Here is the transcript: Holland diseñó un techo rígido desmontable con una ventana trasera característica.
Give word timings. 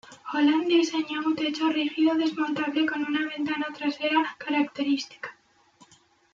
Holland 0.33 0.65
diseñó 0.65 1.19
un 1.23 1.35
techo 1.35 1.69
rígido 1.69 2.15
desmontable 2.15 2.87
con 2.87 3.03
una 3.05 3.27
ventana 3.37 3.67
trasera 3.71 4.35
característica. 4.39 5.35